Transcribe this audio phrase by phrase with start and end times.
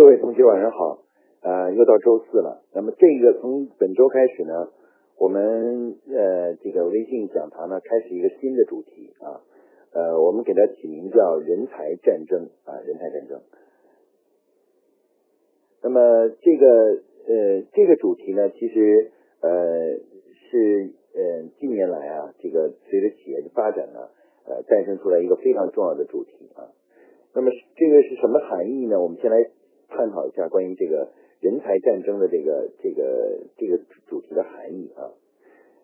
[0.00, 1.02] 各位同学晚上好，
[1.42, 2.62] 呃，又到周四了。
[2.72, 4.70] 那么这个从本周开始呢，
[5.18, 9.44] 我们呃这个微信讲堂呢开始一个新的主题啊，
[9.92, 13.42] 呃，我们给它起名叫人才战争啊，人才战争。
[15.82, 16.66] 那么这个
[17.28, 19.12] 呃这个主题呢，其实
[19.42, 19.50] 呃
[20.48, 24.08] 是呃近年来啊，这个随着企业的发展呢，
[24.46, 26.72] 呃诞生出来一个非常重要的主题啊。
[27.34, 28.98] 那么这个是什么含义呢？
[28.98, 29.36] 我们先来。
[29.90, 35.10] 探讨一下关于这个人才战争的这个这个这个主题的含义啊。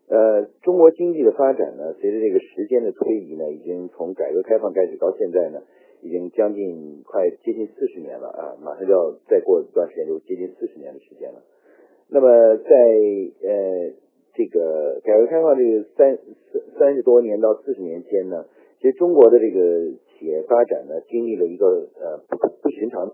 [0.09, 5.59] 呃，中国经济的发展呢，随着这个时间的推移呢，已经从改革开放开始到现在呢，
[6.01, 11.43] 已经将近快接近四十年了啊，马上就要再过一段时间就接近四十年的时间了。
[12.09, 13.91] 那么在呃
[14.33, 16.17] 这个改革开放这个三
[16.53, 18.47] 三三十多年到四十年间呢，
[18.79, 23.11] 其实中国的这个企业发展呢，经历了一个呃不不寻常。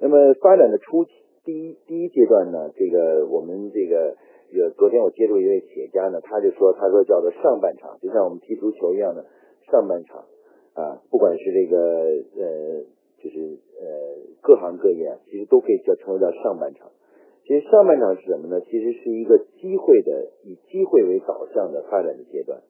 [0.00, 1.10] 那么发展的初期，
[1.44, 4.16] 第一第一阶段呢，这个我们这个
[4.50, 9.26] 有昨天我接触一位企业家呢，他就说，他说叫做上半场，就像我们踢足球一样的
[9.70, 10.24] 上半场
[10.72, 11.76] 啊，不管是这个
[12.40, 12.80] 呃，
[13.22, 13.86] 就是呃
[14.40, 16.90] 各行各业，其实都可以叫称为叫上半场。
[17.44, 18.60] 其实上半场是什么呢？
[18.62, 22.62] 其实是一个机会的，以机会为导向的发展的阶段。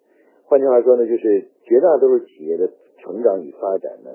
[0.46, 4.10] 换句话说呢，就是绝大多数企业的成长与发展呢。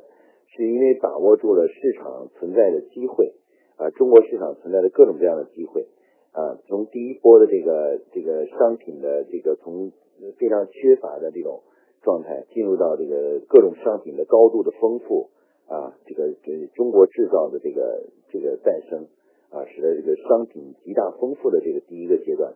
[0.56, 3.36] 是因为把握住了市场存在的机会
[3.75, 5.86] 啊，中国市场存在的各种各样的机会
[6.31, 9.92] 啊，从第一波的这个这个商品的这个从
[10.39, 11.59] 非常缺乏的这种
[12.02, 15.30] 状态，进入到这个各种商品的高度的丰富
[15.67, 19.08] 啊，这个给中国制造的这个这个诞生
[19.52, 22.53] 啊，使得这个商品极大丰富的这个第一个阶段，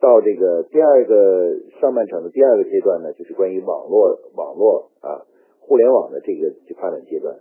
[0.00, 5.26] 到这个第二个上半场的第二个阶段呢，就是关于网络网络啊。
[5.64, 7.38] 互联网的这个发展阶段，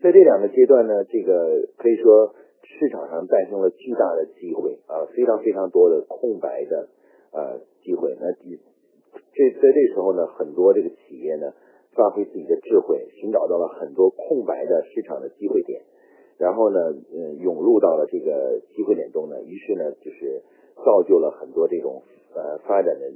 [0.00, 6.88] 在这两个阶段呢，这个可以说市场上诞生了巨大的机会啊，非常非常多的空白的
[7.32, 8.16] 啊机会。
[8.20, 11.52] 那这在这时候呢，很多这个企业呢，
[11.92, 15.82] 发挥自己的智慧，寻找到了很多空白的市场的机会点，
[16.38, 16.78] 然后呢，
[17.12, 20.42] 嗯，涌入到了这个机会点中呢，于是呢，就是
[20.84, 22.02] 造就了很多这种
[22.34, 23.10] 呃发展的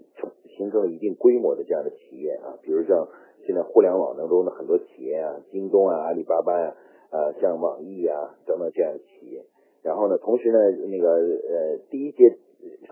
[0.56, 3.09] 形成了一定规模的这样的企业啊，比如像。
[3.49, 6.77] 现在互联网当中的很多企业啊，京东啊、阿里巴巴啊，
[7.09, 9.43] 呃，像网易啊等等这样的企业。
[9.83, 10.59] 然后呢，同时呢，
[10.93, 12.37] 那个呃，第一阶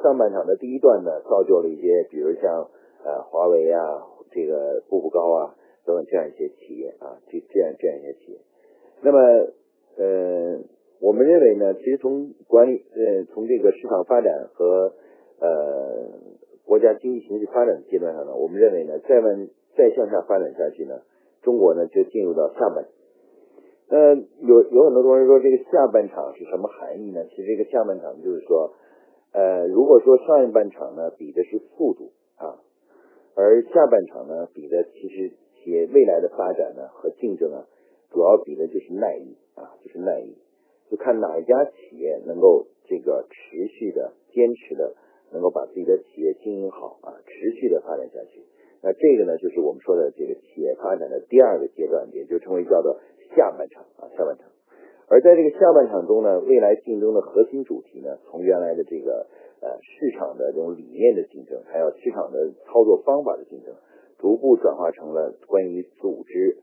[0.02, 2.70] 上半场的第一段呢，造就了一些，比如像
[3.04, 4.00] 呃，华为啊，
[4.30, 8.38] 这个步步高啊等等这样一些企业啊，这这样这样一些企业。
[9.02, 9.18] 那么
[9.98, 10.58] 呃，
[11.02, 14.94] 我们认为呢，其实从管理呃，从这个市场发展和
[15.38, 16.08] 呃
[16.64, 19.50] 国家经济形势发展的阶段上呢，我们认为呢，再问。
[19.76, 21.02] 再向下发展下去呢，
[21.42, 22.90] 中国呢就进入到下半场。
[23.88, 27.24] 呃，有有很多同学说这个下半场是什么含义呢？
[27.30, 28.74] 其实这个下半场就是说，
[29.32, 32.58] 呃，如果说上半场呢比的是速度啊，
[33.36, 37.66] 而下半场呢比的其实企业未来的发展呢和竞争啊，
[38.10, 40.36] 主要比的就是耐力啊，就是耐力，
[40.90, 44.96] 就看哪一家企业能够这个持续的、坚持的，
[45.32, 48.42] 能够把自己的企业经营好啊，持续的发展下去。
[48.82, 53.00] 那这个呢，就是我们说的这个企业发展的第二个阶段，也就称为叫做
[53.34, 54.46] 下半场啊，下半场。
[55.08, 59.26] 而在这个下半场中呢，未来竞争的核心主题呢，从原来的这个
[59.60, 63.74] 呃市场的这种理念的竞争，还有市场的操作方法的竞争，
[64.18, 66.58] 逐步转化成了关于组织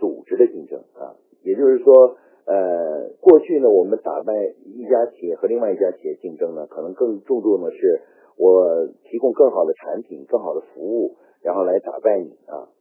[0.00, 1.14] 组织的竞争啊。
[1.42, 4.32] 也就是说，呃，过去呢，我们打败
[4.64, 8.00] 一家企业和另外一家企业竞争呢，可能更注重的是
[8.36, 11.14] 我提供更好的产品、更好的服务。
[11.44, 12.72] 然后来打败你啊！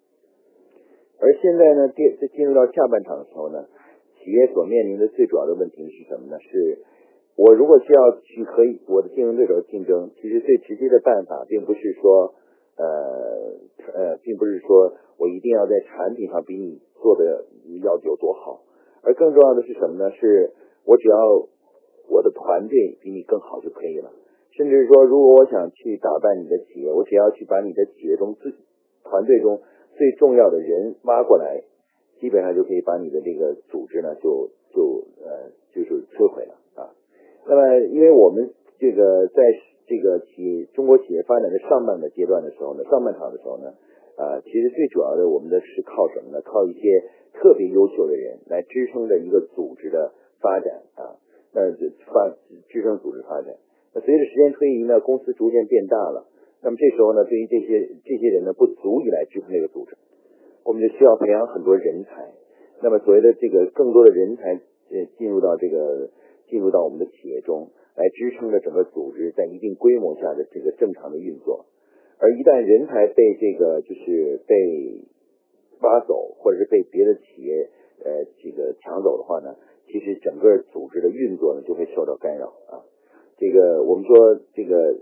[1.20, 3.68] 而现在呢，进在进入到下半场的时候呢，
[4.18, 6.40] 企业所面临的最主要的问题是什么呢？
[6.40, 6.80] 是
[7.36, 12.34] 我如果需要去和我的竞争对手竞争，其实最直接的办法，并不是说
[12.78, 12.86] 呃
[13.94, 17.46] 呃，并不是说我一定要在产品上比你做的
[17.84, 18.64] 要有多好，
[19.04, 20.10] 而更重要的是什么呢？
[20.12, 20.54] 是
[20.86, 21.48] 我只要
[22.08, 24.10] 我的团队比你更好就可以了。
[24.56, 28.54] 甚至说，如果我想去打败你的企业，我只要去把你的企业中最
[29.04, 29.62] 团队中
[29.98, 31.64] 最重要的人挖过来，
[32.20, 36.94] 基本上就可以把你的这个组织呢，就就呃就是摧毁了啊。
[37.48, 39.42] 那么，因为我们这个在
[39.88, 43.74] 这个企中国企业发展的上半个阶段的时候呢，上半场的时候呢，
[44.18, 46.42] 啊，其实最主要的我们的是靠什么呢？
[46.46, 47.04] 靠一些
[47.34, 51.18] 特别优秀的人来支撑着一个组织的发展啊，
[51.54, 51.72] 那
[52.14, 52.30] 发
[52.70, 53.56] 支撑组织发展。
[53.94, 56.28] 那随着时间推移呢，公司逐渐变大了。
[56.64, 59.98] 那么这时候呢，对于这些这些人呢，不足以来支撑这个组织，
[60.64, 62.32] 我们就需要培养很多人才。
[62.82, 66.10] 那么所谓的这个更多的人才呃进入到这个
[66.48, 71.66] 进入到我们的企业中来支撑着整个组织在一定规模下的这个正常的运作。
[72.18, 75.04] 而一旦人才被这个就是被
[75.82, 77.70] 挖走，或者是被别的企业
[78.04, 79.56] 呃这个抢走的话呢，
[79.88, 82.80] 其实整个组织的运作呢就会受到干扰啊。
[83.38, 84.94] 这个我们说这个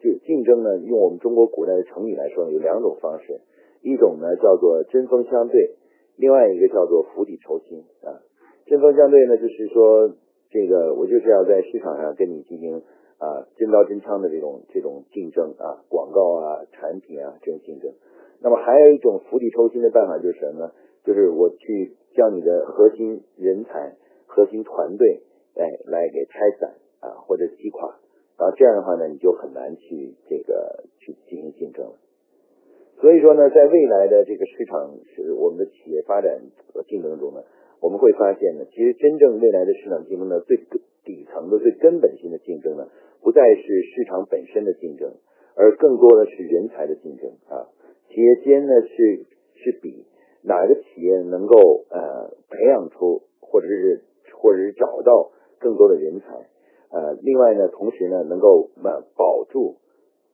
[0.00, 3.40] 就竞争呢，用我们中国古代的成语来说呢，有两种方式，
[3.82, 5.76] 一种呢叫做针锋相对，
[6.16, 8.20] 另外一个叫做釜底抽薪啊。
[8.66, 10.14] 针锋相对呢，就是说
[10.50, 12.82] 这个我就是要在市场上跟你进行。
[13.18, 17.90] 啊，真刀真枪的这种这种竞争啊，广告啊，产品啊，这种竞争。
[18.40, 20.70] 那么还有一种釜底抽薪的办法就是什么呢？
[21.02, 23.96] 就是我去将你的核心人才、
[24.28, 25.24] 核心团队，
[25.56, 27.96] 哎，来给拆散啊，或者击垮。
[28.38, 31.94] 然后这样的话呢，你就很难去这个去进行竞争了。
[33.00, 36.40] 所以说呢，在未来的这个市场是我们的企业发展
[36.72, 37.42] 和竞争中呢，
[37.80, 40.56] 我们会发现呢，其实真正未来的市场竞争呢，最
[41.04, 42.88] 底层的、最根本性的竞争呢。
[43.20, 45.12] 不再是市场本身的竞争，
[45.56, 47.66] 而更多的是人才的竞争啊！
[48.08, 50.06] 企业间呢是是比
[50.42, 54.02] 哪个企业能够呃培养出或者是
[54.40, 56.46] 或者是找到更多的人才
[56.90, 59.76] 呃，另外呢，同时呢能够呃保住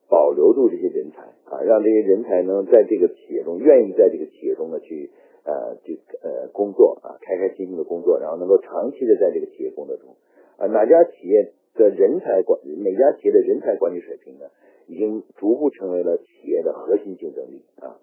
[0.09, 5.11] 保留住这些人才啊，让这些人才能在这个企业中愿意在这个企业中呢去
[5.45, 10.17] 呃就呃工作啊，开开心心的工作，然后能够长期的在这个企业工作中
[10.57, 11.53] 啊，哪家企业？
[11.77, 14.47] 的人才管每家企业的人才管理水平呢，
[14.87, 17.99] 已经逐步成为了企业的核心竞争力啊。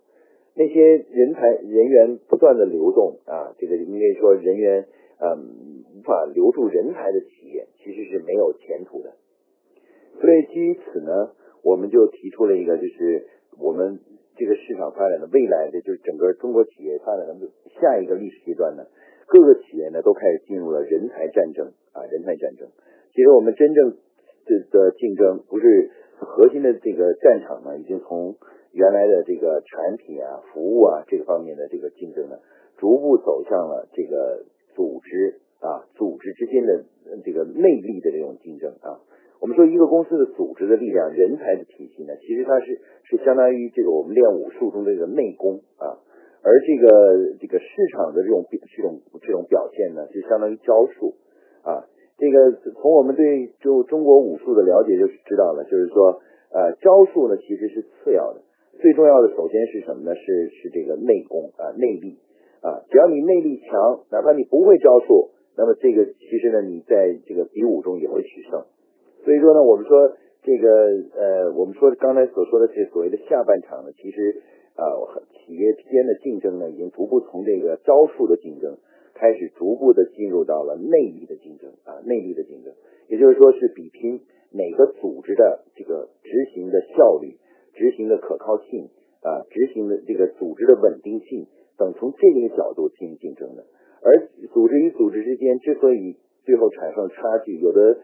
[0.56, 4.88] 那些人才人员不断的流动啊，这个应该说人员
[5.21, 9.13] 嗯无法留住人才的企业，其实是没有前途的。
[10.19, 11.30] 所以基于此呢，
[11.63, 13.27] 我们就提出了一个，就是
[13.59, 14.00] 我们
[14.36, 17.38] 这个市场发展的未来的，就是整个中国企业发展的
[17.80, 18.83] 下一个历史阶段呢，
[19.27, 22.68] 各个企业呢都开始进入了人才战争啊，人才战争。
[23.13, 28.38] 其实我们真正的的竞争不是核心的这个战场呢，已经从
[28.71, 32.39] 原来的这个产品啊、服务啊这个方面的这个竞争呢，
[32.77, 36.83] 逐步走向了这个组织啊、组织之间的
[37.23, 38.99] 这个内力的这种竞争啊。
[39.39, 45.97] 我们说一个公司的组织的力量、人才的体系呢，其实它是是相当于这个我们练武术中的这个内功啊，
[46.43, 51.15] 而这个这个市场的这种这种这种表现呢，就相当于招数
[51.63, 51.87] 啊。
[52.21, 56.21] 这个从我们对就中国武术的了解就知道了，就是说，
[56.53, 58.41] 呃，招数呢其实是次要的，
[58.77, 60.13] 最重要的首先是什么呢？
[60.13, 62.19] 是是这个内功啊，内力
[62.61, 68.65] 啊，只要你内力强，哪怕你不会招数，那么这个其实呢，你在这个比武中也会取胜。
[69.24, 70.69] 所以说呢，我们说这个
[71.15, 74.42] 呃，我们说刚才所说的这所谓的下半场呢，其实
[74.75, 74.83] 啊，
[75.33, 78.77] 企业之间的竞争呢，已经逐步从这个招数的竞争。
[79.13, 82.74] 开始逐步的进入到了内力的竞争啊，内力的竞争，
[83.07, 84.19] 也就是说是比拼
[84.50, 87.38] 哪个组织的这个执行的效率、
[87.75, 88.89] 执行的可靠性
[89.21, 91.45] 啊、执行的这个组织的稳定性
[91.77, 93.65] 等，从这个角度进行竞争的。
[94.03, 98.00] 而组织与组织之间之所以最后产生差距，有的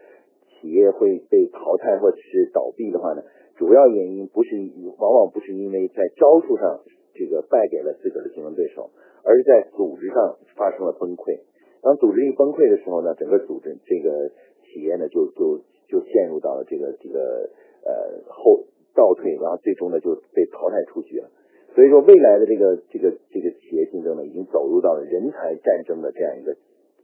[0.48, 3.22] 企业会被淘汰或者是倒闭的话呢，
[3.56, 4.56] 主要原因不是
[4.98, 6.80] 往往不是因为在招数上
[7.14, 8.90] 这个败给了自个儿的竞争对手。
[9.24, 11.40] 而是在组织上发生了崩溃。
[11.82, 14.30] 当组织一崩溃的时候呢，整个组织这个
[14.64, 17.50] 企业呢就就就陷入到了这个这个
[17.84, 18.64] 呃后
[18.94, 21.28] 倒退，然后最终呢就被淘汰出局了。
[21.74, 26.56] 所以说，未来的这个这个这个企业竞争呢，已经走入到了人才战争的这样一个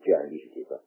[0.03, 0.81] 这样历史阶段。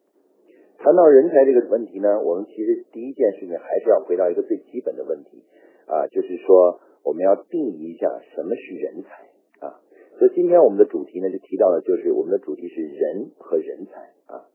[0.77, 5.41] 谈到人才这个问题呢，我们其实第一件事情还是要回到一个最基本的问题
[5.88, 9.79] 啊，就是说我们要定义一下什么是人才啊。
[10.19, 14.46] 所以今天我们的主题呢，就提到了，就是我们的主题是人和人才啊。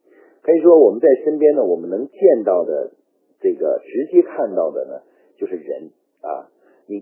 [0.43, 2.93] 可以说我们在身边呢，我们能见到的
[3.41, 5.03] 这个直接看到的呢，
[5.39, 6.52] 就是人啊。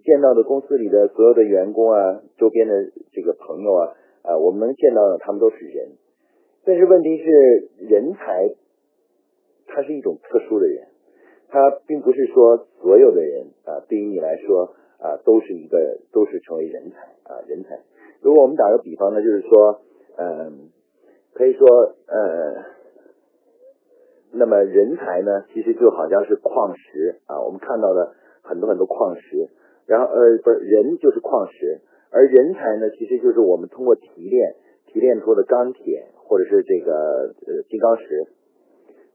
[0.00, 2.74] 见到的公司里的所有的员工啊，周边的
[3.12, 5.92] 这个朋友啊，啊，我们能见到的他们都是人。
[6.64, 8.54] 但是问题是，人才
[9.66, 10.88] 他是一种特殊的人，
[11.48, 17.80] 他并不是说所有的人啊，对于你来说啊，都是一个都是成为人才啊，人才。
[18.20, 19.80] 如果我们打个比方呢，就是说，
[20.16, 20.68] 嗯，
[21.32, 21.66] 可以说，
[22.06, 22.64] 呃，
[24.32, 29.48] 那么人才呢，其实就好像是矿石啊，我们看到的很多很多矿石，
[29.90, 31.80] 然后呃，不是人就是矿石，
[32.14, 34.54] 而人才呢，其实就是我们通过提炼
[34.86, 38.30] 提炼出的钢铁或者是这个呃金刚石。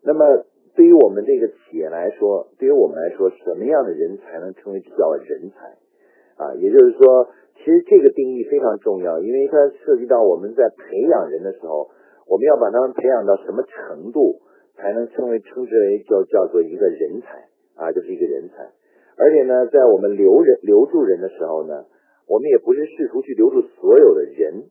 [0.04, 0.44] 那么
[0.76, 6.54] 对于我们这个企业来说，对于我们来说，什么样的人才能称为叫人才啊？
[6.56, 7.32] 也就是说。
[7.58, 11.90] 其实这个定义非常重要，因为它涉及到我们在培养人的时候，
[12.28, 14.42] 我们要把他们培养到什么程度，
[14.76, 18.75] 才能称为称之为叫叫做一个人才啊，就是一个人才。
[19.18, 21.86] 而且呢，在我们留人留住人的时候呢，
[22.28, 24.66] 我们也不是试图去留住所有的人，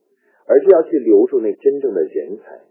[0.47, 2.61] 而是要去留住那真正的人才。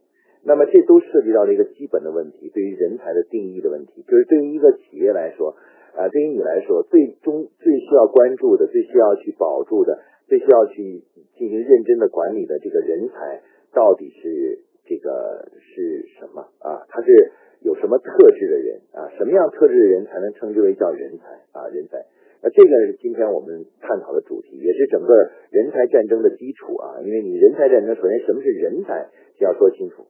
[0.47, 5.57] 那么这都涉及到了一个基本的问题，对于人才的定义的问题，就是对于一个企业来说，
[5.97, 11.03] 啊，对于你来说，最终最需要关注的、最需要去保住的、最需要去
[11.39, 13.41] 进行认真的管理的这个人才，
[13.73, 16.85] 到底是这个是什么啊？
[16.91, 17.33] 他是
[17.65, 19.09] 有什么特质的人啊？
[19.17, 21.65] 什么样特质的人才能称之为叫人才啊？
[21.73, 22.05] 人才？
[22.45, 25.17] 那这个是今天我们探讨的主题，也是整个
[25.49, 27.01] 人才战争的基础啊！
[27.01, 29.09] 因为你人才战争，首先什么是人才，
[29.41, 30.05] 就要说清楚。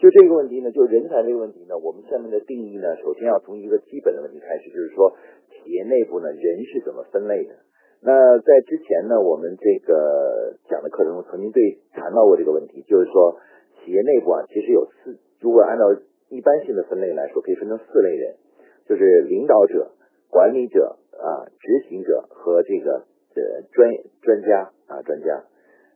[0.00, 5.16] 就这个问题呢，就人才这个问题呢，我们下面的定义呢，首先要从一个基本的问题开始，就是说
[5.52, 7.52] 企业内部呢人是怎么分类的。
[8.00, 13.36] 那在之前呢，我们这个讲的课程中曾经对谈到过这个问题，就是说
[13.84, 15.84] 企业内部啊，其实有四，如果按照
[16.28, 18.34] 一般性的分类来说，可以分成四类人，
[18.88, 19.92] 就是领导者、
[20.30, 23.90] 管理者啊、执行者和这个呃专
[24.22, 25.44] 专家啊专家。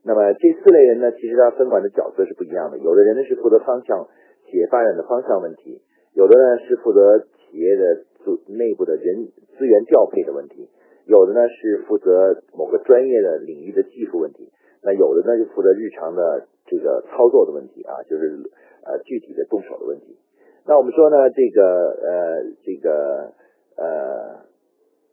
[0.02, 2.78] 那么这四类人呢，其实他分管的角色是不一样的。
[2.78, 4.08] 有的人呢是负责方向
[4.46, 5.82] 企业发展的方向问题，
[6.14, 10.70] 有的呢是负责企业的组内部的人资源调配的问题，
[11.04, 14.50] 有的呢是负责某个专业的领域的技术问题，
[14.82, 18.38] 那有的呢就负责日常的这个操作的问题啊，就是
[18.84, 20.16] 呃具体的动手的问题。
[20.66, 23.32] 那我们说呢，这个呃这个
[23.76, 24.46] 呃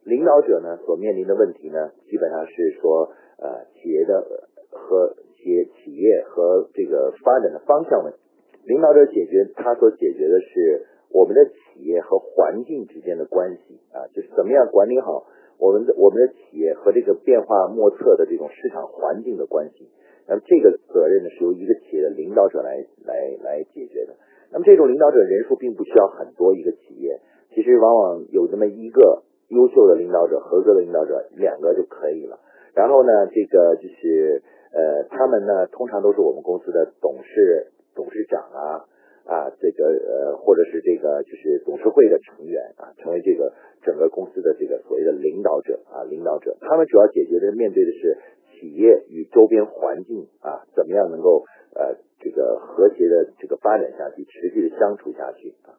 [0.04, 4.48] 领导者呢所面临的问题呢，基本上是说呃企业的。
[4.70, 8.18] 和企业企业和这个发展的方向问题，
[8.66, 15.24] 领导者解决他所解决的是我们的企业和环境之间的关系啊，就是怎么样管理好
[15.58, 19.88] 我们的我们的企业和这个变化莫测的这种市场环境的关系。
[20.28, 24.14] 那么这个责任呢是由一个企业的领导者来来来解决的。
[24.52, 27.18] 那么这种领导者人数并不需要很多，一个企业
[27.54, 32.38] 其实往往有这么一个优秀的领导者、合格的领导者，两个就可以了。
[32.74, 34.42] 然后呢，这个就是。
[34.70, 38.84] 呃，他们呢，通常都是我们公司的董事、董事长啊，
[39.24, 46.54] 啊，这个呃，或者是这个就是董事会的成员啊，成为这个整个公司的这个所谓的领导者啊，领导者。
[46.60, 48.18] 他们主要解决的、面对的是
[48.58, 55.78] 企业与周边环境啊，怎么样能够呃这个和谐的这个发展下去，持续的相处下去啊。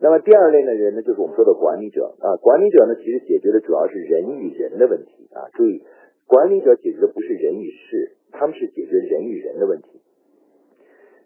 [0.00, 5.84] 那么第二类的人呢，就是我们说的管理者啊，管理者呢，其实解决的主要是人与人的问题啊，注意。
[6.26, 10.00] 管理者解决的不是人与事，他们是解决人与人的问题。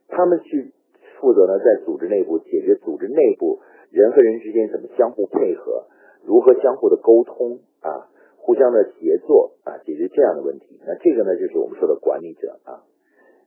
[0.08, 0.72] 他们去
[1.20, 3.60] 负责呢，在组织内部解决组织内部
[3.90, 5.86] 人和人之间怎么相互配合，
[6.24, 8.08] 如何相互的沟通啊，
[8.44, 10.76] 互相的协作啊，解决这样的问题。
[10.84, 12.84] 那这个呢，就是我们说的管理者啊。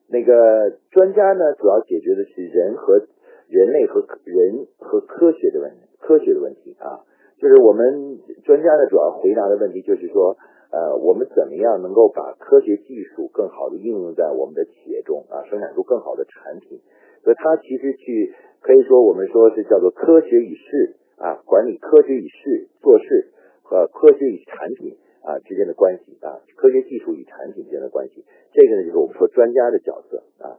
[0.09, 3.05] 那个专家呢，主要解决的是人和
[3.47, 5.69] 人类和人和科学的问
[6.01, 7.05] 科学的问题啊。
[7.37, 10.35] 就是我们专家呢，主要回答的问题就是说。
[10.67, 16.81] 呃，我们怎么样能够把科学技术更好的应用在我们的企业中啊，生产出更好的产品？
[17.23, 23.31] 所以它其实去可以说我们说是叫做科学与事啊，管理科学与事做事
[23.67, 24.95] 和科学与产品
[25.27, 28.23] 啊之间的关系啊，科学技术与产品之间的关系，
[28.55, 30.55] 这个呢就是我们说专家的角色啊。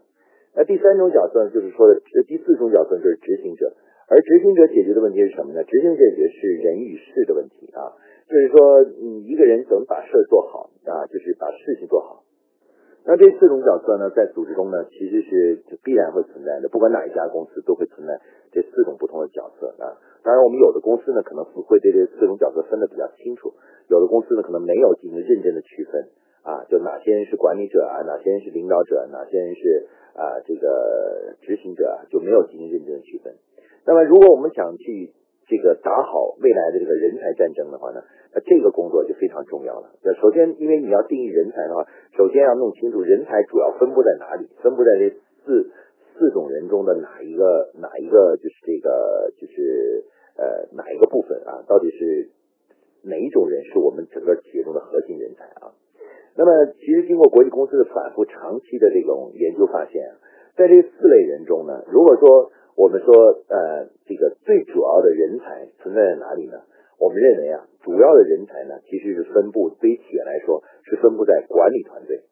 [0.54, 3.72] 那第三种角色呢，就是说的第四种角色就是执行者，
[4.08, 5.64] 而执行者解决的问题是什么呢？
[5.64, 7.96] 执行解决是人与事的问题啊。
[8.28, 11.06] 就是说，你一个人怎么把事儿做好啊？
[11.06, 12.24] 就是把事情做好。
[13.08, 16.68] 那这四种角色呢，在组织中呢，其实是必然会存在的。
[16.68, 18.20] 不管哪一家公司，都会存在
[18.52, 19.96] 这四种不同的角色啊。
[20.22, 23.56] 当然，我们有的公司呢，可能会对这四种角色分得比较清楚；
[23.88, 26.04] 有的公司呢，可能没有进行认真的区分
[26.44, 26.68] 啊。
[26.68, 33.32] 就哪些人是管理者啊，哪些人是领导者，哪些人是啊这个执行者，就没有进行认真的区分。
[33.86, 35.14] 那么，如果我们想去
[35.48, 39.90] 这个打好未来的这个人才战争的话呢，那这个工作就非常重要了。
[40.04, 41.86] 那首先，因为你要定义人才的话，
[42.16, 45.08] 首先要弄清楚人才主要分布在哪里，分布在这
[45.44, 45.72] 四
[46.12, 50.04] 四种人中的哪一个哪一个就是这个就是
[50.36, 51.64] 呃哪一个部分啊？
[51.66, 52.28] 到底是
[53.02, 55.72] 哪一种人是我们整个企业中的核心人才啊？
[56.36, 60.02] 那么，其实经过国际公司的反复长期的这种研究发现，
[60.56, 63.10] 在这四类人中呢，如果说我们说，
[63.50, 66.62] 呃，这个最主要的人才存在在哪里呢？
[67.00, 72.22] 我们认为啊，主要的人才呢，其实是分布对于企业来说是分布在管理团队。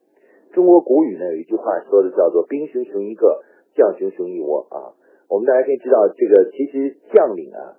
[0.55, 3.43] 中国古语呢有一句话说的叫做“兵熊熊一个，
[3.75, 4.95] 将熊熊一窝”啊。
[5.29, 7.75] 我们大家可以知道，这个其实将领啊，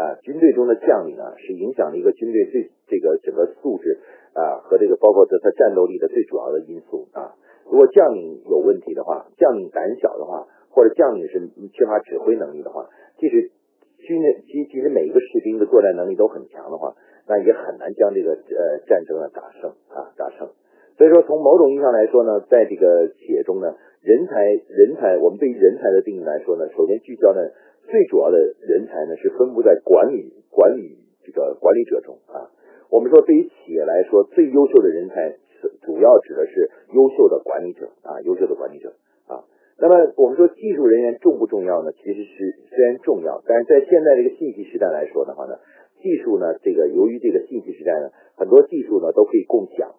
[0.00, 4.00] 啊，军队中的将领啊，是影响了一个军队最这个整个素质
[4.32, 7.36] 啊和这个包括他他战斗力的最主要的因素啊。
[7.66, 11.40] 如果将领有问题的话，将领胆小的话，或者将领是
[11.72, 12.84] 缺乏指挥能力的话，
[13.16, 13.50] 即使
[14.04, 16.92] 军人其其实每一个士兵的作战能力都很强的话，
[17.26, 20.52] 那也很难将这个呃战争呢打胜啊打胜。
[20.98, 27.40] 所以说，从某种意义上来说呢，在这个企业中呢，人才人才，我们对于人才的定义来说呢，首先聚焦呢，
[27.88, 32.52] 最主要的人才呢是分布在管理管理这个管理者中啊。
[32.90, 35.36] 我们说，对于企业来说，最优秀的人才
[35.80, 38.92] 主要指的是优秀的管理者啊，优秀的管理者。
[39.78, 41.92] 那么我们说技术人员重不重要呢？
[41.92, 45.58] 其实是虽然重要，但是在现在这个信息时代来说的话呢，
[46.00, 49.94] 技术呢，这个由于这个信息时代呢，很多技术呢都可以共享。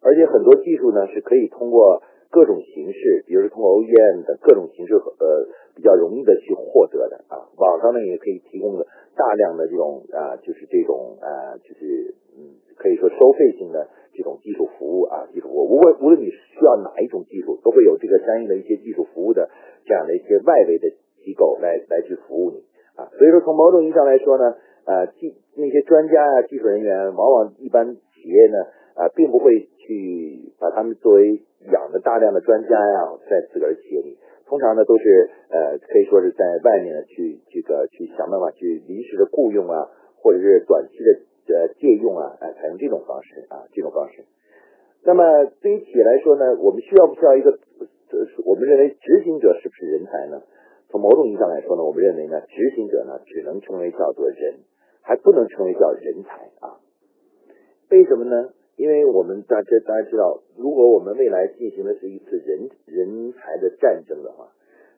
[0.00, 7.50] 而且很多技术呢是可以通过各种形式，比如说通过 OEM 的各种形式呃比较容易的去获得的啊。
[7.56, 15.76] 网上呢也可以提供的大量的这种啊就是这种啊就是嗯可以说收费性的这种技术服务啊技术服务。
[15.76, 19.50] 无论无论你需要哪一种技术，都会有这个相应的一些技术服务的
[19.84, 20.90] 这样的一些外围的
[21.24, 22.64] 机构来来去服务你
[22.96, 23.08] 啊。
[23.18, 28.58] 所以说从某种意义上来说呢，呃技那些专家啊技术人员，往往一般企业呢。
[28.94, 31.40] 啊，并不会去把他们作为
[31.72, 39.88] 养的大量的专家呀，在自个儿企业里，通常呢都是呃，可以说是在外面呢去这个去想办法去临时的雇佣啊，
[40.20, 44.24] 或者是短期的呃借用啊，哎，采用这种方式啊，这种方式。
[45.04, 45.22] 那么
[45.60, 47.58] 对于企业来说呢，我们需要不需要一个？
[48.44, 50.42] 我们认为执行者是不是人才呢？
[50.90, 54.60] 从某种意义上来说呢，我们认为呢，执行者呢只能称为叫做人，
[55.00, 56.76] 还不能称为叫人才啊？
[57.90, 58.50] 为什么呢？
[58.76, 64.48] 因为我们大家大家知道，如果我们未来进行的是一次人人才的战争的话，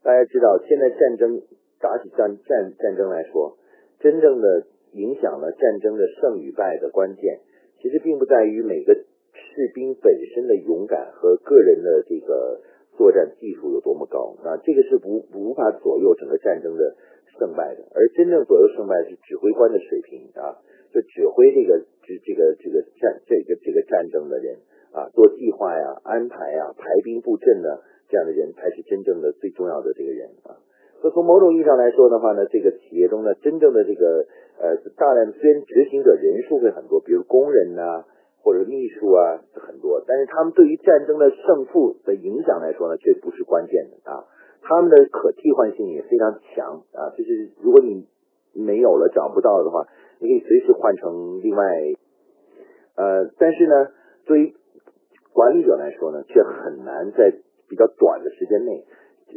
[0.02, 1.42] 大家知道现在战争
[1.80, 3.56] 打起战战战争来说，
[4.00, 7.40] 真正的影响了战争的胜与败的关键，
[7.82, 12.60] 其实并不在于每个士兵本身的勇敢和个人的这个
[12.96, 16.96] 作战技术有多么高，啊，这个是无无法左右整个战争的
[17.38, 20.56] 胜败的，而真正左右胜败是指挥官的水平啊。
[20.94, 24.54] 就指挥这个这这个这个战这个这个战争的人
[24.92, 30.54] 啊，做计划呀、安排呀、排兵布阵的这样的人才是真正的最重要的这个人啊。
[31.02, 34.24] 所以从某种意义上来说的话呢，这个企业中呢，真正的这个
[34.58, 38.04] 呃大量虽然执行者人数会很多，比如工人呐
[38.42, 44.24] 或者秘书啊很多，但是他们对于战争的胜负的影响来说呢，却不是关键的啊。
[44.62, 48.06] 他们的可替换性也非常强啊，就是如果你
[48.54, 49.86] 没有了找不到的话。
[50.20, 51.64] 你可以随时换成另外，
[52.94, 53.88] 呃，但是呢，
[54.24, 54.54] 对于
[55.34, 57.34] 管理者来说呢，却很难在
[57.68, 58.86] 比较短的时间内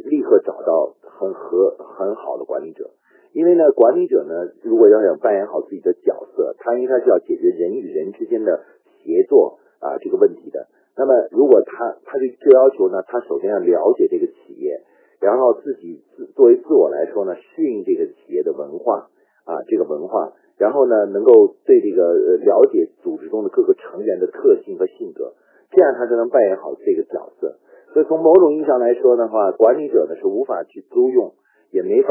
[0.04, 2.90] 立刻找到很合很好的管理者，
[3.32, 8.64] 因为呢，管理者呢，如果要想扮演好自己的角色，他因为他是要解决人与人之间的
[9.02, 14.80] 协作啊这个问题的，那么如果他他就就要求呢，他首先要了解这个企业，
[15.20, 19.08] 然后自己自作为自我来说呢，适应这个企业的文化
[19.44, 20.32] 啊这个文化。
[20.58, 25.34] 然后呢，能够对这个呃了解组织中的各个成员的特性和性格，
[25.70, 27.54] 这样他才能扮演好这个角色。
[27.94, 31.32] 所以从某种意义上来说的话，管理者呢是无法去租用，
[31.70, 32.08] 也没法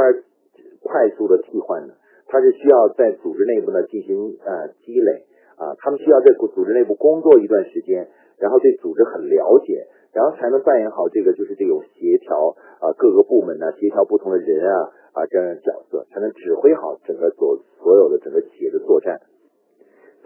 [0.82, 1.96] 快速的替换的。
[2.28, 14.92] 他是需要在组织内部呢进行呃积累啊，他们需要在组织内部工作一段时间，然后对组织很了解，然后才能扮演好这个就是这种协调啊各个部门呢协调不同的人啊。
[15.18, 19.20] 啊，这样的角色才能指挥好整个所所有的整个企业的作战。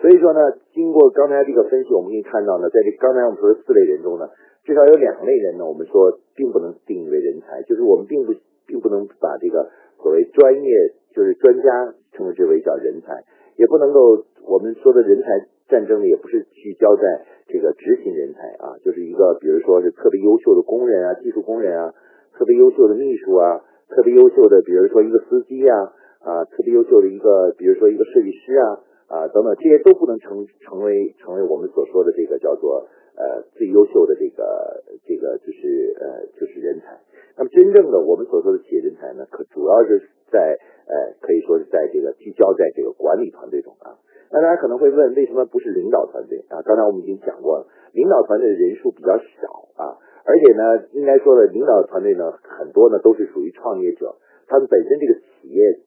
[0.02, 0.40] 所以说呢，
[0.74, 4.28] 经过刚才这个分析，我们可以看到呢，在这刚才我们说的四类人中呢，
[4.66, 8.34] 至少有两类人呢，我们说并不能定义为人才，就是我们并不
[8.68, 9.70] 并不能把这个
[10.02, 10.70] 所谓专业
[11.16, 13.24] 就是专家称之为叫人才，
[13.58, 15.28] 也不能够我们说的人才
[15.70, 21.94] 战争呢，也不是聚焦在这个执行人才啊，就是一个比如说是特别优秀的工人啊，技术工人啊，
[22.34, 23.62] 特别优秀的秘书啊。
[23.92, 25.76] 特别优秀的，比如说一个司机呀，
[26.24, 28.80] 啊，特别优秀的一个，比如说一个设计师啊，
[29.12, 32.88] 啊，等等，这些都不能成成为成为我们所说的这个叫做
[33.18, 36.96] 呃最优秀的这个这个就是呃就是人才。
[37.38, 43.98] 那么真正的我们所说的企业人才呢，可主要是在呃可以说是在这个聚焦在这个管理团队中啊。
[44.32, 46.62] 那大家可能会问，为什么不是领导团队啊？
[46.64, 50.00] 刚才我们已经讲过了，领导团队的人数比较少啊。
[50.24, 54.16] 而且呢，应该说呢，领导团队呢，很多呢都是属于创业者，
[54.48, 55.80] 他们本身这个企业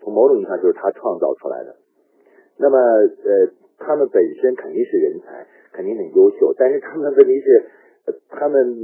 [0.00, 1.76] 从某种意义上就是他创造出来的。
[2.58, 7.64] 那么，呃，他们本身肯定是人才，肯定很优秀，但是他们问题是，
[8.28, 8.74] 他们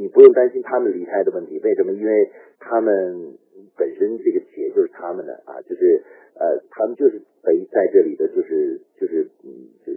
[0.00, 1.92] 你不用担心他们离开的问题，为什么？
[1.92, 3.34] 因为他们
[3.76, 6.02] 本身这个企业就是他们的啊，就是
[6.34, 9.28] 呃，他们就是在在这里的就是就是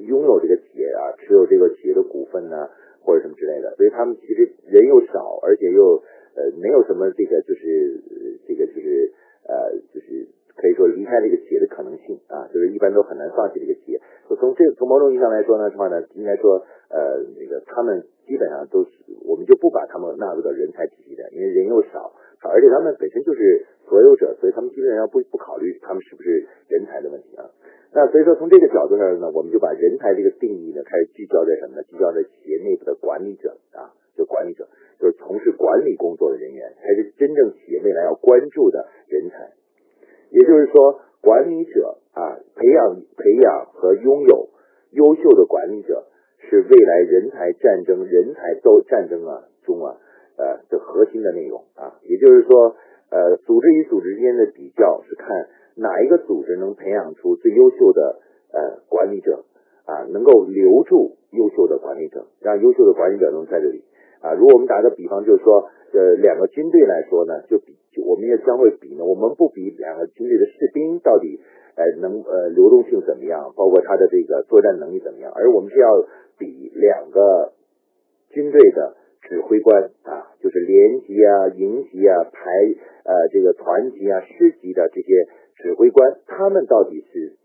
[0.07, 2.69] 拥有这个企业啊，持有这个企业的股份呢。
[3.01, 6.03] 或者什么之类的，所以他们其实人又少，而且又
[6.35, 8.03] 呃没有什么这个就是
[8.45, 9.11] 这个就是
[9.47, 10.27] 呃就是
[10.59, 14.01] 可以说离开这个企业的可能性啊，就是一般都很难放弃这个企业。
[14.27, 16.59] 就从这从某种意义上来说呢，的话呢，应该说
[16.91, 18.91] 呃那个他们基本上都是
[19.23, 22.11] 我们就不把他们纳入到人才体系的，因为人又少，
[22.43, 27.47] 而且他们本身就是所有者，所以他们基本上不不考虑他们是不是人才的问题啊。
[27.91, 31.81] 那所以说，从这个角度上呢，我们就把人才这个定义呢，开始聚焦在什么呢？
[31.89, 34.67] 聚焦在企业内部的管理者啊，就管理者，
[34.99, 39.57] 就是从事管理工作的人员，才是真正企业未来要关注的人才。
[40.31, 44.49] 也就是说，管理者啊，培养、培养和拥有
[44.91, 46.05] 优秀的管理者，
[46.49, 49.97] 是未来人才战争、人才斗战争啊中啊
[50.37, 51.99] 呃的核心的内容啊。
[52.03, 52.75] 也就是说，
[53.09, 55.27] 呃，组织与组织之间的比较是看。
[55.75, 58.19] 哪一个组织能培养出最优秀的
[58.51, 59.45] 呃管理者
[59.85, 60.03] 啊？
[60.11, 63.81] 能够留住优秀的管理者，让优秀的管理者能在这里
[64.21, 64.33] 啊？
[64.33, 69.03] 如果我们打个比方，就是说呃两个军队来说呢，就比就我们也将会比呢。
[69.03, 71.39] 我们不比两个军队的士兵到底
[71.75, 75.89] 呃能呃流动性怎么样，包括他的这个作战能力怎么样，而我们是要
[76.37, 77.53] 比两个
[78.29, 82.39] 军队的指挥官啊，就是连级啊、营级啊、排
[83.03, 85.27] 呃这个团级啊、师级的这些。
[85.61, 87.35] 指挥官他们到底是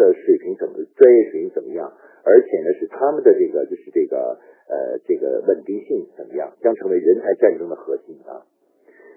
[0.00, 1.92] 的水平怎么专业水平怎么样？
[2.24, 8.48] 而且呢，是他们的这个就是这个呃这个稳定性怎么样，将成为人才战争的核心啊。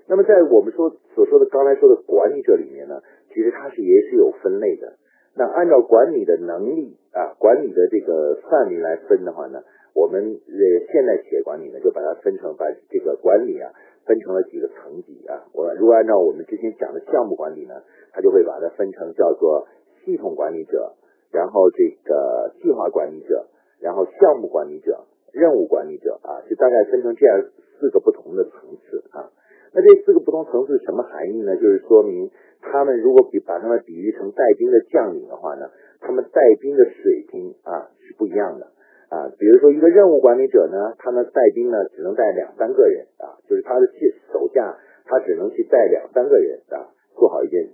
[0.08, 3.00] 那么在我们说所说的刚才说的管理者里面呢，
[3.32, 5.00] 其实它是也是有分类的。
[5.36, 9.64] 那按照管理的能力啊，管理的这个范围来分的话呢，
[9.96, 13.72] 我们呃现代企业管理呢就把它分成把这个管理啊。
[14.04, 17.76] 分成了几个层级啊，我如果按照我们之前讲的项目管理呢，
[18.12, 19.66] 它就会把它分成叫做
[20.04, 20.94] 系统管理者，
[21.32, 23.48] 然后这个计划管理者，
[23.80, 27.44] 然后项目管理者，任务管理者啊，就大概分成这样
[27.80, 29.32] 四个不同的层次啊。
[29.74, 31.56] 那这四个不同层次什么含义呢？
[31.56, 32.30] 就是说明
[32.62, 38.68] 他们如果比把他们比喻成带兵的将领的话呢，他们带兵的水平啊是不一样的。
[39.10, 43.88] 啊，比如说一个任务管理者呢，他们带兵呢只能带两三个人啊，就是他的
[44.32, 47.70] 手下他只能去带两三个人啊，做好一件，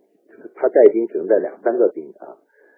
[0.56, 2.38] 他带兵只能带两三个兵啊。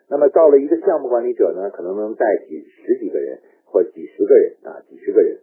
[0.09, 5.37] 那么到了一个项目管理者呢，可能能带几十几个人或几十个人啊，几十个人。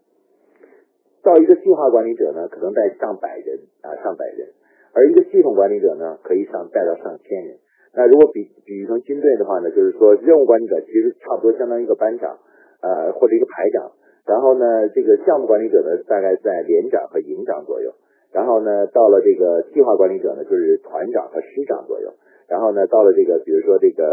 [1.23, 4.49] 到一个计划管理者呢，可能带上百人啊，上百人。
[4.93, 7.59] 而一个系统管理者呢，可以上带到上千人。
[7.95, 12.39] 那如果比比喻成军队的话呢，就是说任务管理者其实差不多相当于一个班长。
[12.81, 13.91] 呃，或者一个排长，
[14.25, 17.91] 然后呢，这个项目管理者呢，大概在连长和营长左右，
[18.33, 22.13] 然后呢，到了这个计划管理者呢，就是团长和师长左右，
[22.49, 24.05] 然后呢，到了这个，比如说这个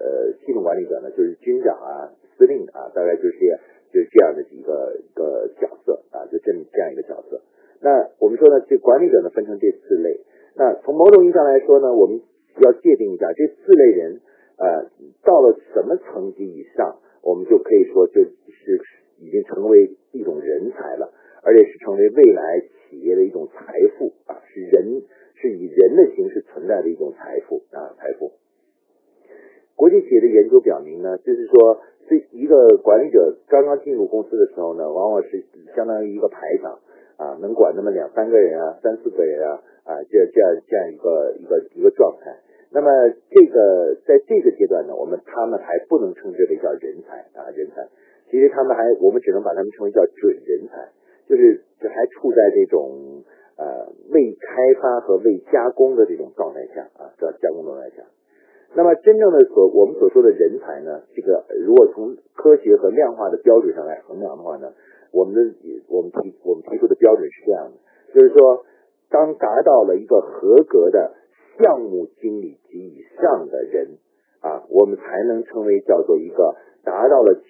[0.00, 3.38] 呃系统管理者呢，就是军长啊、司令啊，大概就是
[3.92, 7.40] 就是这样的几个一个角色啊，就这么这样一个角色。
[7.80, 10.20] 那我们说呢，这管理者呢分成这四类。
[10.56, 12.20] 那从某种意义上来说呢，我们
[12.64, 14.20] 要界定一下这四类人，
[14.56, 14.90] 呃，
[15.24, 16.98] 到了什么层级以上？
[17.20, 18.80] 我们就可以说，就是
[19.18, 21.12] 已经成为一种人才了，
[21.48, 25.00] 而且是成为未来企业的一种财富啊，是人
[25.40, 28.32] 是以人的形式存在的一种财富啊，财富。
[29.74, 35.42] 国际企业的研究表明呢，就是说，这一个管理者刚刚进入公司的时候呢，往往是
[35.74, 36.78] 相当于一个排长
[37.16, 42.36] 啊，能管那么两三个人啊，三四个人啊，啊，这这样这样一个一个一个状态。
[42.70, 42.90] 那么
[43.30, 47.88] 这个在这个阶段呢，我们他们还不能称之为叫人才啊人才，
[48.30, 50.90] 其实他们还我们只能把他们称为叫准人才，
[51.28, 53.22] 就是这还处在这种
[53.56, 58.02] 呃未开发和未加工的这种状态下啊，叫加工状态下。
[58.74, 64.72] 那么真正的所我们所说的人才呢，这个如果从科学和量化的标准上来衡量的话呢，
[65.12, 65.54] 我们的
[65.88, 68.64] 我们提我们提出的标准是这样的，就是说
[69.10, 71.14] 当达到了一个合格的。
[71.58, 73.98] 项目经理及以上的人
[74.38, 77.42] 啊，我们才能称为叫做一个达到了企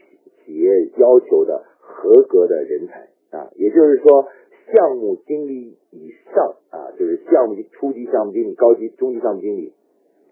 [0.46, 3.50] 企业要求的合格的人才啊。
[3.56, 4.28] 也就是说，
[4.74, 9.72] 项目经理以上啊，就是项目初级项目经理、高级、中级项目经理、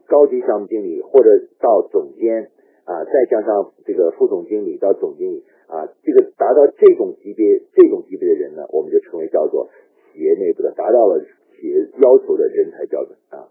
[0.07, 2.51] 高级项目经理，或者到总监
[2.85, 9.69] 啊，再加上这个副总经理到总经理啊，这个达到这种级别、这种级别的人呢，我们就称为叫做
[10.13, 13.49] 企业内部的达到了企业要求的人才标准啊。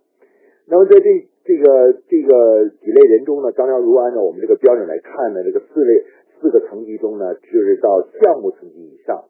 [0.67, 6.03] 那么在这这个这个几类人中呢，刚刚如果按照我们这个标准来看呢，这个四类
[6.39, 9.25] 四个层级中呢，就是到项目层级以上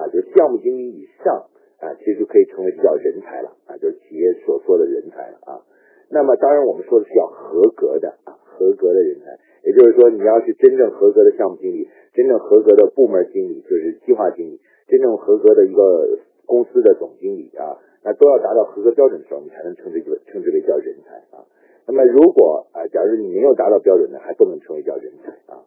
[0.00, 1.44] 啊，就项目经理以上
[1.76, 5.60] 啊，其实就可以称为叫人才了啊，就是企业所说的人才了啊。
[6.08, 21.44] 那么当然我们说的是要合格的啊，合格的人才，也就是说你要是真正合格的项目经理，真正合格的部门经理，就是计划经理，真正合格的一个公司的总经理啊，那都要达到合格标准的时候，你才能称之为称之为叫人才啊。
[21.86, 25.62] 那么如果啊，假如你没有达到标准呢，还不能称为叫人才啊。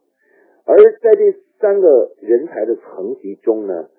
[0.66, 3.90] 而在这三个人才的层级中呢，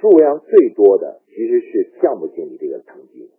[0.00, 3.30] 数量最多的其实是项目经理这个层级。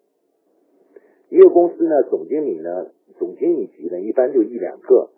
[1.30, 2.88] 一个公司呢，总经理呢，
[3.18, 5.10] 总经理级呢，一般就一两个。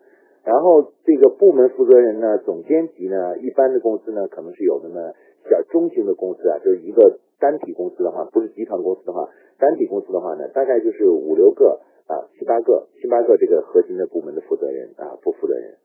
[0.43, 5.13] 然后这个部门负责人呢，总监级呢，一般的公司呢，可能是有那么
[5.49, 15.75] 小中型的公司啊，就是一个单体公司的话，不是集团公司的话，单体公司的话呢，大概就是五六个啊，七八个，七八个这个核心的部门的负责人啊，部负责人。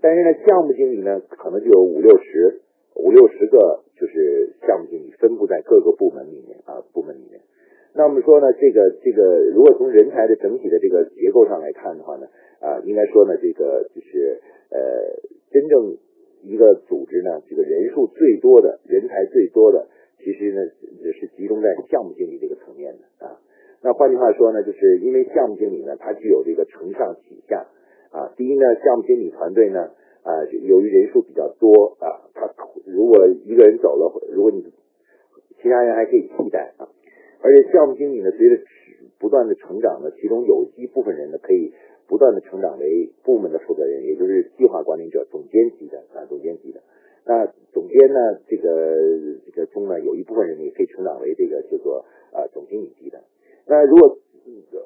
[0.00, 2.62] 但是呢，项目经理呢，可能就有五六十、
[2.96, 7.40] 五六十个，就是项目经理分布在各个部门里面啊，部门里面。
[7.94, 12.26] 那我们说呢，这个这个，如果从人才的整体的这个结构上来看的话呢，
[12.60, 14.80] 啊，应该说呢，这个就是呃，
[15.50, 15.96] 真正
[16.42, 20.60] 一个组织呢，这个人数最多的人才最多的，其实呢
[21.12, 23.40] 是集中在项目经理这个层面的啊。
[23.82, 27.66] 那换句话说呢，就是因为项目经理呢，他具有这个承上启下。
[28.12, 29.90] 啊，第一呢，项目经理团队呢，
[30.26, 32.50] 啊，由于人数比较多啊，他
[32.84, 34.66] 如果一个人走了，如果你
[35.62, 36.90] 其他人还可以替代啊，
[37.40, 38.58] 而且项目经理呢，随着
[39.20, 41.72] 不断的成长呢，其中有一部分人呢，可以
[42.08, 46.82] 不断的成长为部门的负责人，也就是计划管理者、总监级的啊，总监级的。
[47.24, 48.98] 那总监呢，这个
[49.46, 53.22] 这个中呢，有一部分人也可以成长为这个叫做啊总经理级的。
[53.66, 54.18] 那如果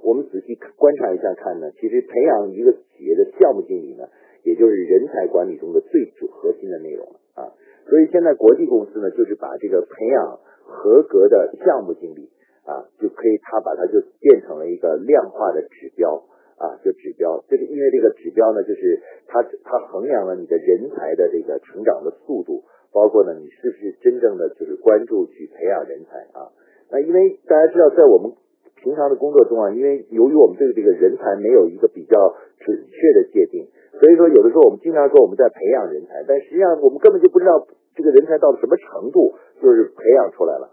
[0.03, 4.09] 我们仔细观察一下看呢，其实培养一个企业的项目经理呢，
[4.43, 7.53] 也就是人才管理中的最主核心的内容了啊。
[7.89, 12.31] 所以现在国际公司呢，就是把这个培养合格的项目经理
[12.65, 16.23] 啊，就可以他把它就变成了一个量化的指标
[16.57, 17.43] 啊，就指标。
[17.49, 26.53] 这个因为这个指标呢，就是它它衡量了你的人才的这个成长的速度，包括呢你是不是真正的就是关注去培养人才啊。
[26.93, 28.33] 那因为大家知道，在我们
[28.83, 32.17] 平常的工作中啊，因为由于我们对这个人才没有一个比较
[32.59, 33.69] 准确的界定，
[34.01, 40.73] 所以说有的时候我们经常说我们在培养人才，但实际上我们根本就不知道这个人才到了什么程度，就是培养出来了。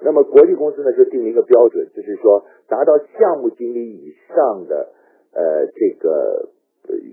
[0.00, 4.92] 那么国际公司呢就定了一个标准，就是说达到项目经理以上的
[5.34, 6.50] 呃这个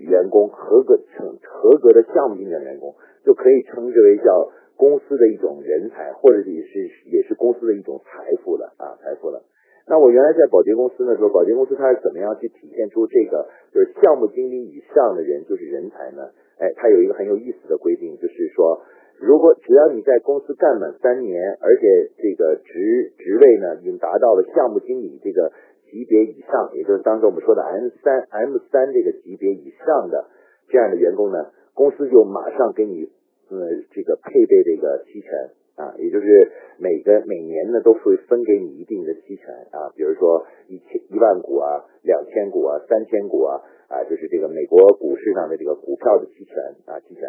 [0.06, 9.42] 员工合格成合格的项目经理员工，就可以称之为叫公司的一种人才，或者也是也是公司的一种财富了啊财富了。
[9.88, 16.26] 那我原来在保洁公司的时候，保洁公司它是怎么样去体现出这个就是项目经理以上的人就是人才呢？
[16.58, 18.82] 哎，它有一个很有意思的规定，就是说，
[19.20, 25.52] 如果只要你在公司干满三年，而且这个职职位呢已经达到了项目经理这个
[25.88, 30.26] 级别以上，也就是当时我们说的 M 三 M 三这个级别以上的
[30.68, 33.08] 这样的员工呢，公司就马上给你
[33.50, 33.56] 呃
[33.92, 35.30] 这个配备这个期权。
[35.76, 47.22] 啊，也就是每个每年呢都会分给你一定的期权啊，比如说一千一万股啊、两千股啊、三千股啊啊，就是这个美国股市上的这个股票的期权啊期权。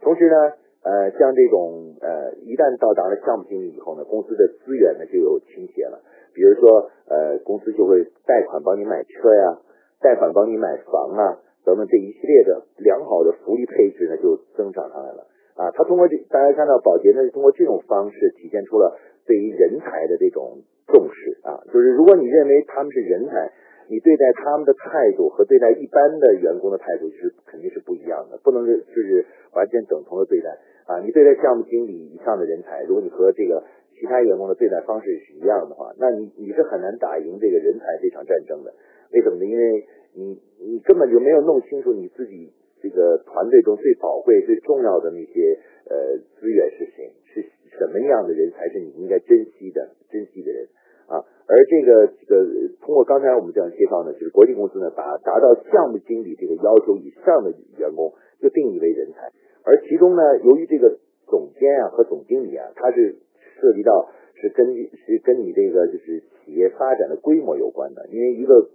[0.00, 0.36] 同时呢，
[0.82, 6.00] 呃，像这种呃，一旦到达了项目经理以后呢，公司的资源呢就有倾斜了，
[6.32, 9.60] 比如说呃，公司就会贷款帮你买车呀，
[10.00, 15.28] 贷款帮你买房啊等等这一系列的良好的福利配置呢就增长上来了。
[15.62, 20.58] 啊，他通过这，大家看到保洁呢，是通过这种方式体现出了对于人才的这种
[20.90, 21.62] 重视啊。
[21.70, 23.52] 就是如果你认为他们是人才，
[23.86, 30.50] 你对待他们的态度和对待一般的员工的态度是肯定是不一样的，不能是就是完全等同的对待
[30.86, 30.98] 啊。
[30.98, 33.62] 你对待项目经理以上的人才，如果你和这个
[33.94, 38.74] 其他员工的对待方式是一样的话，那你你是很难打赢这个人才这场战争的。
[39.12, 39.44] 为什么呢？
[39.44, 42.50] 因为你你根本就没有弄清楚你自己。
[42.82, 47.14] 这个团队中最宝贵、最重要的那些呃资源是谁？
[47.32, 47.46] 是
[47.78, 50.68] 什么样的人才是你应该珍惜的、珍惜的人
[51.06, 51.24] 啊？
[51.48, 52.44] 而这个这个
[52.84, 59.32] 通过刚才我们这样介绍呢，就是国际公司呢，把达到项目经理这个要求以上的员工就定义为人才。
[59.64, 63.16] 而其中呢，由于这个总监啊和总经理啊，他是
[63.58, 68.68] 涉及到是根据是跟你这个就是企业发展的规模有关的，因为一个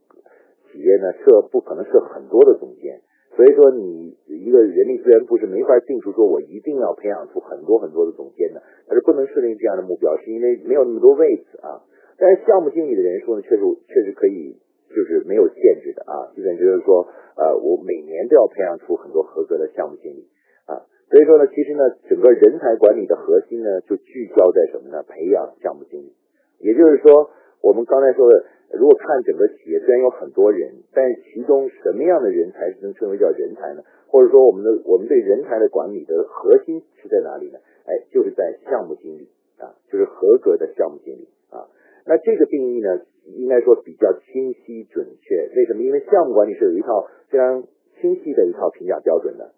[0.72, 3.02] 企业呢设不可能设很多的总监。
[3.38, 11.86] 所以说，你一个人力资源部是没法定出说，我一定要培养出很多很多的总监的，它是不能设定这样的目标，是因为没有那么多位子啊。
[12.18, 14.58] 但是项目经理的人数呢，确实确实可以，
[14.90, 16.34] 就是没有限制的啊。
[16.34, 17.06] 基本就是说，
[17.38, 20.26] 呃，我每年都要培养出很多合格的项目经理
[20.66, 20.82] 啊。
[21.06, 25.04] 所以说呢，其实呢，整个人才管理的核心呢，就聚焦在什么呢？
[25.08, 26.12] 培养项目经理。
[26.58, 27.30] 也就是说，
[27.62, 28.46] 我们刚才说的。
[28.68, 33.82] 如果看整个企业，虽然有很多人，但是其中什么样的人才是能称为叫人才呢？
[34.12, 37.60] 或者说，我们的我们对人才的管理的核心是在哪里呢？
[37.88, 41.64] 哎，就是在项目经理啊，就是合格的项目经理啊。
[42.06, 43.08] 那这个定义呢，
[43.40, 45.50] 应该说比较清晰准确。
[45.56, 45.82] 为什么？
[45.84, 47.64] 因为项目管理是有一套非常
[48.02, 49.54] 清晰的一套评价标准的。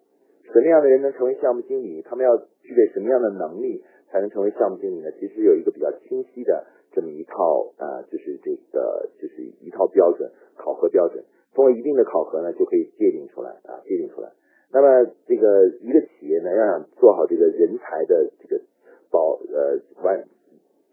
[0.53, 2.03] 什么样的人能成为项目经理？
[2.03, 5.09] 他们要具备什么样的能力才能成为项目经理呢？
[5.19, 11.23] 其实有一个比较清晰的这么一套啊，就是这个就是一套标准考核标准。
[11.53, 14.31] 通过一定的考核呢，就可以界定出来啊，界定出来。
[14.71, 18.61] 那么这个一个企业呢，要想做好这个人才的这个
[19.09, 20.23] 保呃完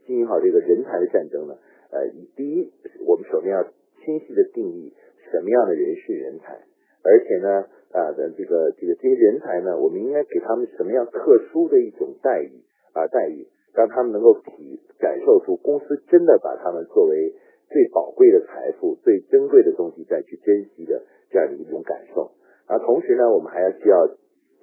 [0.07, 1.55] 经营好这个人才的战争呢，
[1.91, 2.73] 呃，第一，
[3.05, 3.63] 我们首先要
[4.03, 4.95] 清晰的定义
[5.31, 6.59] 什么样的人是人才，
[7.03, 17.35] 而且呢，啊的这个这个这些人才呢，我们应该给他们什么样特殊的一种待遇啊待遇，让他们能够体感受出公司真的把他们作为
[17.69, 22.33] 最宝贵的财富、最珍贵的东西再去珍惜的这样的一种感受。
[22.67, 24.09] 啊，同时呢，我们还要需要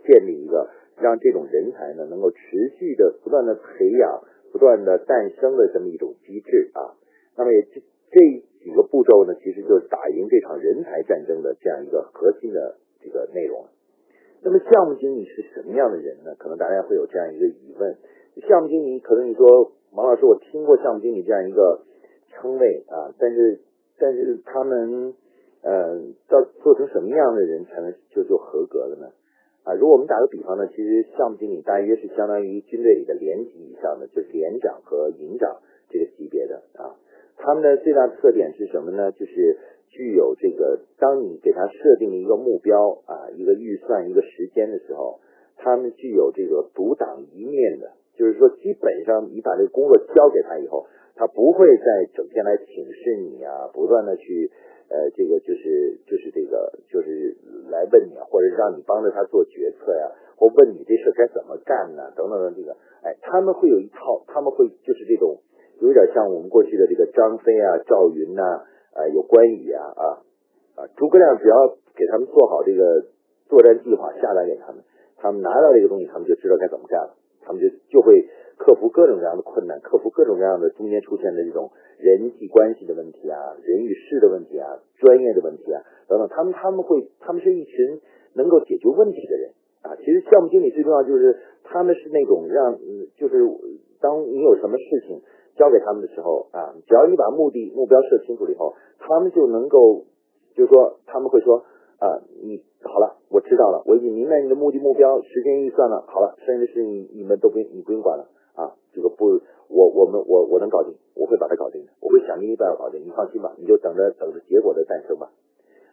[0.03, 6.97] 建立一个让这种人才呢能够持续的不断的培养、不断的诞生的这么一种机制啊。
[7.37, 8.19] 那么也这这
[8.63, 13.67] 几个步骤呢，其实就是打赢这场人才战争的这样一个核心的这个内容。
[14.43, 16.35] 那么项目经理是什么样的人呢？
[16.37, 17.95] 可能大家会有这样一个疑问：
[18.41, 21.81] 项目经理，可能你说王老师，我听过项目经理这样一个
[22.29, 23.61] 称谓啊，但是
[23.99, 25.13] 但是他们。
[25.65, 29.07] 嗯，要做成什么样的人才能就就合格了呢？
[29.63, 36.99] 啊，如果我们打个比方呢，其实项目经理大约是相当于军队里的连级以上的，就是连长和营长这个级别的啊。
[37.37, 39.13] 他们的最大的特点是什么呢？
[39.13, 45.21] 就是具有这个，当你给他设定一个目标啊，一个预算，一个时间的时候，
[45.55, 54.51] 他们具有这个独当一面的，就是说，基本上你把这个工作交给他以后，他不会再整天来请示你啊，不断的去。
[54.89, 57.33] 呃，这个就是就是这个就是
[57.71, 62.11] 来问你啊，或者让你帮着他做决策呀，或问你这事该怎么干呢？
[62.15, 65.39] 等等的这个，哎，他们会有一套，他们会就是这种
[65.79, 68.43] 有点像我们过去的这个张飞啊、赵云呐，
[68.93, 70.03] 啊，有关羽啊啊
[70.75, 73.07] 啊，诸葛亮只要给他们做好这个
[73.47, 74.83] 作战计划下达给他们，
[75.17, 77.15] 他们拿到这个东西，他们就知道该怎么干了，
[77.45, 78.27] 他们就就会。
[78.55, 87.99] 克服各种各样的困难，克服各种各样的中间出现的这种人际关系的问题啊，人与事的问题啊，专业的问题啊等等，他们他们会他们是一群
[88.35, 89.51] 能够解决问题的人
[89.81, 89.97] 啊。
[89.97, 92.77] 其实项目经理最重要就是他们是那种让，
[93.17, 93.41] 就是
[93.99, 95.19] 当你有什么事情
[95.57, 100.05] 交给他们的时候啊，只要你把目的目标设清楚了以后，他们就能够
[100.55, 101.65] 就是说他们会说
[101.97, 108.29] 啊，你好了，我知道了，我已经明白你的目的目标、时间预算了，好了，剩下的事情你们都不用你不用管了。
[108.53, 115.31] 啊，这个不，我我们我我能搞定，我会把它搞定的，我会想尽一办法搞定，你放心吧，你就等着等着结果的诞生吧。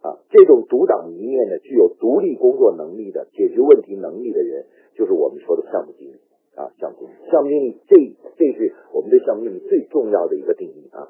[0.02, 6.20] 啊，这种独当一面的、具有独立工作能力的、解决问题能力的人，就是我们说的项目经理
[6.54, 7.96] 啊，项目经理，项目经理，这
[8.36, 11.08] 这是我们对项目经理最重要的一个定义啊。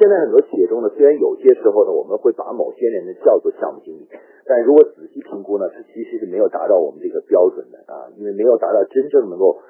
[0.00, 4.08] 现在很多企业中呢，虽然有些时候呢，我们会把某些人呢叫做项目经理，
[4.48, 9.60] 但如果仔细评估呢，他其实是没有达到我们这个标准的啊，因为没有达到真正能够。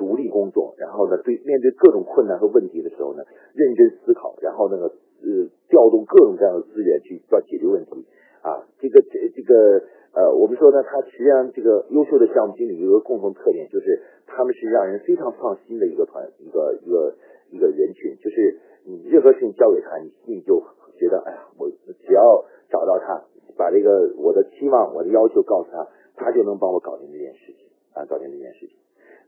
[0.00, 4.84] 独立工作，然后呢，对面对各种困难和问题的时候呢，认真思考，然后那个
[5.20, 8.06] 呃，调动各种各样的资源去要解决问题
[8.40, 8.64] 啊。
[8.80, 9.84] 这个这这个
[10.16, 17.14] 呃，我们说呢，他实际上这个优秀的项目经理有一个共同特点，就是他们是让人非常放心的一个团，一个一个
[17.50, 18.16] 一个人群。
[18.24, 20.64] 就是你任何事情交给他，你心里就
[20.96, 22.24] 觉得，哎呀，我只要
[22.70, 23.20] 找到他，
[23.60, 28.72] 把这个我的期望、我的要求告诉他，他就能帮我搞定这件事情啊，搞定这件事情。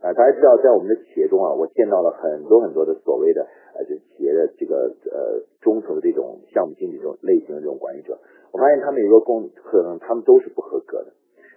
[0.01, 8.19] 啊，大家知道，在我们的企业中啊，我见到了很多很多的所谓的呃，就企业的这个呃中层的这种项目经理这种类型的这种管理者，
[8.51, 11.13] 我发现他们有个共可能，他们都是不合格的。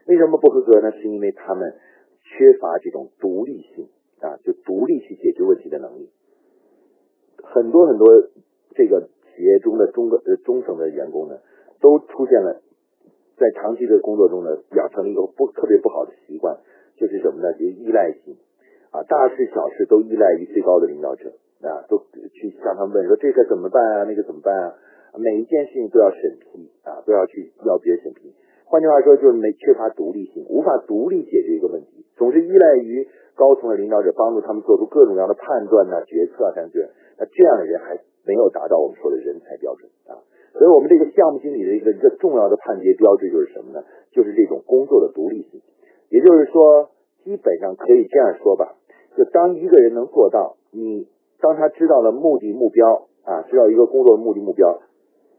[0.05, 0.91] 为什么不合格呢？
[0.91, 1.73] 是因为他们
[2.21, 6.11] 缺乏这种独立性啊，就独立去解决问题的能力。
[7.41, 8.05] 很多很多
[8.75, 11.39] 这个企业中的中呃中层的员工呢，
[11.81, 12.61] 都出现了
[13.37, 16.57] 在长期的工作中呢，养成了一个不特别不好的习惯。
[16.95, 17.51] 就是什么呢？
[17.51, 18.37] 就是依赖性
[18.91, 21.27] 啊，大事小事都依赖于最高的领导者
[21.59, 21.99] 啊，都
[22.31, 24.73] 去向他们问说这个怎么办啊，那个怎么办啊？
[25.19, 28.33] 每一件事情都要审批啊，都要去要别人审批。
[28.63, 33.05] 换句话说，就是没缺乏独立性，无法独立解决一个问题，总是依赖于
[33.35, 36.81] 高层的领导者帮助他们做出各种各样的判断呐、决策啊等等。
[37.19, 40.23] 那这样的人还没有达到我们说的人才标准啊。
[40.57, 43.83] 所以我们这个项目经理的一个一个重要的判别标志就是什么呢？
[44.11, 45.61] 就是这种工作的独立性。
[46.09, 46.89] 也就是说，
[47.23, 48.75] 基本上可以这样说吧，
[49.17, 51.09] 就当一个人能做到，你
[51.41, 54.79] 当他知道了目的目标啊，知道一个工作的目的目标，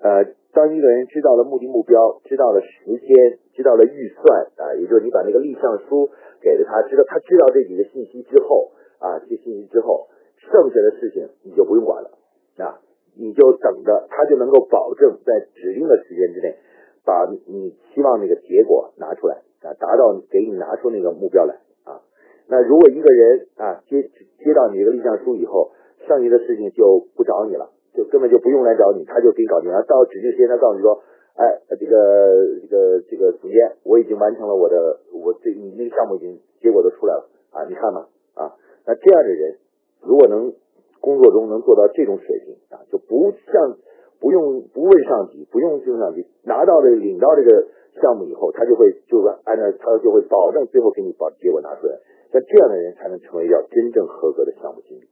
[0.00, 6.10] 呃，当一个人知道了目的目标，知道了时间，知道了预算啊，也就是你把那个立项书
[6.42, 12.10] 给了他，知道他知道这几个信息之后啊这信息之后，剩下的事情你就不用管了
[12.58, 12.80] 啊，
[13.18, 16.56] 你就等着他就能够保证在指定的时间之内，
[17.04, 22.02] 把你期望那个结果拿出来啊，达到给你拿出那个目标来啊。
[22.48, 25.72] 那如果一个人啊接接到你这个立项书以后，
[26.06, 29.82] 剩余的事情就不找你了，就根本就不用来找你，他就给你搞定了。
[29.82, 31.02] 到指定时间，他告诉你说，
[31.34, 38.52] 哎，这个这个这个总监，我已经完成了我的，我这你那个项目已经结果都出来了啊，你看吧啊。
[38.86, 39.56] 那这样的人，
[40.02, 40.52] 如果能
[41.00, 42.56] 工作中能做到这种水平，
[42.90, 43.78] 就不像
[44.20, 47.68] 不用不问上级，不用问上级，拿到这领到这个
[48.00, 51.98] 项目以后，他就会就是按照他就会保证最后给你把结果拿出来。
[52.32, 55.08] 像这样的人才能成为叫真正合格的项目经理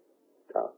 [0.52, 0.72] 啊。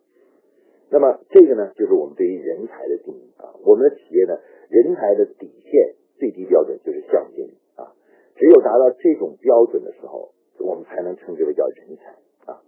[0.90, 3.51] 那么这个呢，就是我们对于人才的定义啊。
[3.64, 4.38] 我们的企业呢，
[4.68, 7.90] 人才的底线最低标准就是项目经理啊。
[8.36, 10.30] 只有达到这种标准的时候，
[10.61, 12.62] 我们才能称之为叫人才啊。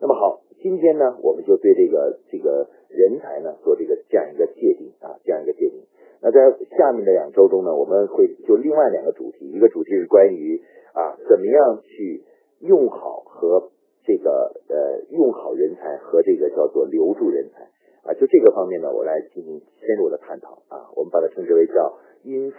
[0.00, 5.82] 那么好，今天呢，我们就对这个这个人才呢做这个这样一个界定啊，这样一个界定。
[6.20, 6.38] 那在
[6.76, 10.60] 下面的两周中呢，我们会就另外两个主题，一个主题是关于
[10.92, 12.24] 啊，怎么样去
[12.60, 13.70] 用好和。
[14.02, 17.60] 这个呃，用好人才和这个叫做留住人才
[18.02, 20.88] 啊，就这个方面呢，我来进行深入的探讨啊。
[20.96, 22.56] 我们把它称之为叫因材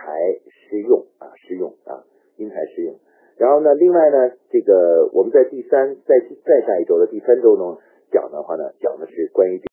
[0.48, 2.06] 施用啊，施用啊，
[2.38, 2.96] 因材施用。
[3.38, 7.80] 然后呢，另外呢，这个我们在第三在再下一周的第三周中
[8.12, 9.70] 讲的话呢，讲的是关于。